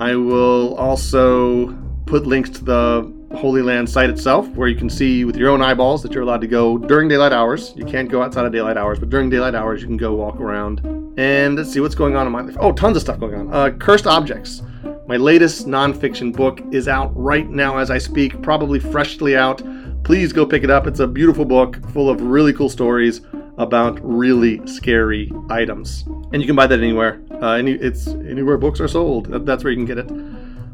I 0.00 0.16
will 0.16 0.74
also 0.74 1.78
put 2.10 2.26
links 2.26 2.50
to 2.50 2.64
the 2.64 3.36
Holy 3.36 3.62
Land 3.62 3.88
site 3.88 4.10
itself, 4.10 4.48
where 4.56 4.66
you 4.66 4.74
can 4.74 4.90
see 4.90 5.24
with 5.24 5.36
your 5.36 5.48
own 5.48 5.62
eyeballs 5.62 6.02
that 6.02 6.12
you're 6.12 6.24
allowed 6.24 6.40
to 6.40 6.48
go 6.48 6.76
during 6.76 7.08
daylight 7.08 7.32
hours. 7.32 7.72
You 7.76 7.84
can't 7.84 8.10
go 8.10 8.20
outside 8.20 8.44
of 8.44 8.52
daylight 8.52 8.76
hours, 8.76 8.98
but 8.98 9.10
during 9.10 9.30
daylight 9.30 9.54
hours, 9.54 9.80
you 9.80 9.86
can 9.86 9.96
go 9.96 10.12
walk 10.12 10.40
around 10.40 10.80
and 11.16 11.54
let's 11.54 11.72
see 11.72 11.78
what's 11.78 11.94
going 11.94 12.16
on 12.16 12.26
in 12.26 12.32
my 12.32 12.40
life. 12.40 12.56
Oh, 12.58 12.72
tons 12.72 12.96
of 12.96 13.02
stuff 13.02 13.20
going 13.20 13.34
on. 13.34 13.54
Uh, 13.54 13.70
Cursed 13.78 14.08
Objects. 14.08 14.62
My 15.06 15.16
latest 15.16 15.68
nonfiction 15.68 16.34
book 16.34 16.60
is 16.72 16.88
out 16.88 17.12
right 17.14 17.48
now 17.48 17.78
as 17.78 17.92
I 17.92 17.98
speak, 17.98 18.42
probably 18.42 18.80
freshly 18.80 19.36
out. 19.36 19.62
Please 20.02 20.32
go 20.32 20.44
pick 20.44 20.64
it 20.64 20.70
up. 20.70 20.88
It's 20.88 21.00
a 21.00 21.06
beautiful 21.06 21.44
book 21.44 21.78
full 21.92 22.10
of 22.10 22.20
really 22.22 22.52
cool 22.52 22.68
stories 22.68 23.20
about 23.56 24.00
really 24.02 24.66
scary 24.66 25.30
items. 25.48 26.02
And 26.32 26.42
you 26.42 26.46
can 26.46 26.56
buy 26.56 26.66
that 26.66 26.80
anywhere. 26.80 27.22
Uh, 27.30 27.52
any, 27.52 27.72
it's 27.72 28.08
anywhere 28.08 28.58
books 28.58 28.80
are 28.80 28.88
sold. 28.88 29.26
That's 29.46 29.62
where 29.62 29.72
you 29.72 29.76
can 29.76 29.86
get 29.86 29.98
it. 29.98 30.10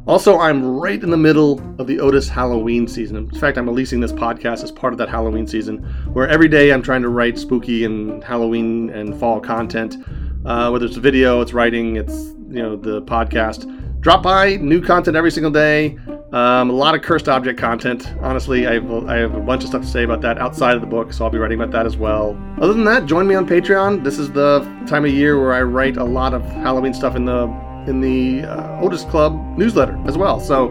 Also, 0.07 0.39
I'm 0.39 0.65
right 0.65 1.03
in 1.03 1.11
the 1.11 1.17
middle 1.17 1.61
of 1.81 1.89
the 1.89 1.99
Otis 1.99 2.29
Halloween 2.29 2.87
season. 2.87 3.17
In 3.17 3.31
fact, 3.33 3.59
I'm 3.59 3.67
releasing 3.67 3.99
this 3.99 4.13
podcast 4.13 4.63
as 4.63 4.71
part 4.71 4.93
of 4.93 4.99
that 4.99 5.09
Halloween 5.09 5.49
season, 5.49 5.79
where 6.13 6.29
every 6.29 6.47
day 6.47 6.73
I'm 6.73 6.81
trying 6.81 7.03
to 7.03 7.09
write 7.09 7.37
spooky 7.37 7.85
and 7.85 8.23
Halloween 8.23 8.89
and 8.91 9.19
fall 9.19 9.41
content. 9.41 9.97
Uh, 10.45 10.71
whether 10.71 10.87
it's 10.87 10.97
video, 10.97 11.41
it's 11.41 11.53
writing, 11.53 11.97
it's 11.97 12.35
you 12.49 12.63
know 12.63 12.77
the 12.77 13.03
podcast. 13.03 13.73
Drop 14.01 14.23
by, 14.23 14.55
new 14.57 14.81
content 14.81 15.17
every 15.17 15.33
single 15.33 15.51
day. 15.51 15.99
Um, 16.31 16.71
a 16.71 16.73
lot 16.73 16.95
of 16.95 17.03
cursed 17.03 17.29
object 17.29 17.59
content. 17.59 18.15
Honestly, 18.21 18.69
I 18.69 18.75
have, 18.75 19.09
I 19.09 19.17
have 19.17 19.35
a 19.35 19.41
bunch 19.41 19.65
of 19.65 19.71
stuff 19.71 19.83
to 19.83 19.89
say 19.89 20.05
about 20.05 20.21
that 20.21 20.39
outside 20.39 20.77
of 20.77 20.83
the 20.83 20.87
book, 20.87 21.13
so 21.13 21.25
I'll 21.25 21.31
be 21.33 21.39
writing 21.39 21.61
about 21.61 21.73
that 21.73 21.85
as 21.85 21.97
well. 21.97 22.41
Other 22.61 22.75
than 22.75 22.85
that, 22.85 23.07
join 23.07 23.27
me 23.27 23.35
on 23.35 23.45
Patreon. 23.45 24.05
This 24.05 24.21
is 24.21 24.31
the 24.31 24.61
time 24.87 25.05
of 25.05 25.11
year 25.11 25.41
where 25.41 25.53
I 25.53 25.63
write 25.63 25.97
a 25.97 26.05
lot 26.05 26.33
of 26.33 26.45
Halloween 26.45 26.95
stuff 26.95 27.17
in 27.17 27.25
the 27.25 27.49
in 27.87 28.01
the 28.01 28.45
uh, 28.45 28.81
Otis 28.81 29.05
Club 29.05 29.35
newsletter 29.57 29.99
as 30.07 30.17
well. 30.17 30.41
So 30.41 30.69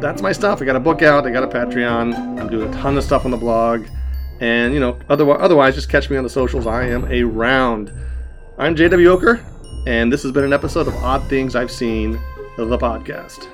that's 0.00 0.22
my 0.22 0.32
stuff. 0.32 0.62
I 0.62 0.64
got 0.64 0.76
a 0.76 0.80
book 0.80 1.02
out. 1.02 1.26
I 1.26 1.30
got 1.30 1.42
a 1.42 1.48
Patreon. 1.48 2.38
I'm 2.38 2.48
doing 2.48 2.68
a 2.68 2.72
ton 2.72 2.96
of 2.96 3.04
stuff 3.04 3.24
on 3.24 3.30
the 3.30 3.36
blog, 3.36 3.86
and 4.40 4.72
you 4.72 4.80
know, 4.80 4.98
otherwise, 5.08 5.38
otherwise, 5.40 5.74
just 5.74 5.88
catch 5.88 6.08
me 6.10 6.16
on 6.16 6.24
the 6.24 6.30
socials. 6.30 6.66
I 6.66 6.86
am 6.86 7.04
around. 7.06 7.92
I'm 8.58 8.74
JW 8.74 9.18
Ocker, 9.18 9.44
and 9.86 10.12
this 10.12 10.22
has 10.22 10.32
been 10.32 10.44
an 10.44 10.52
episode 10.52 10.88
of 10.88 10.94
Odd 10.96 11.28
Things 11.28 11.56
I've 11.56 11.70
Seen, 11.70 12.12
the 12.56 12.78
podcast. 12.78 13.48